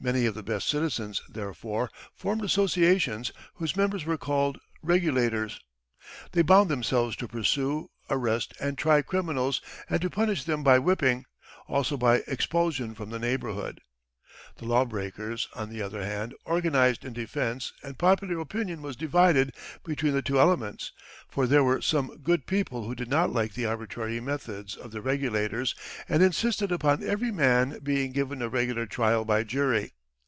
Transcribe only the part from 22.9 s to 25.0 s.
did not like the arbitrary methods of